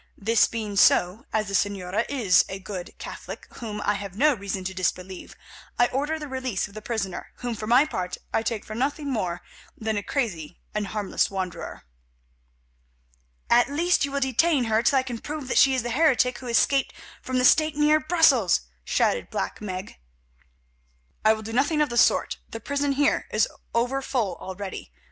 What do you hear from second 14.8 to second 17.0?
till I can prove that she is the heretic who escaped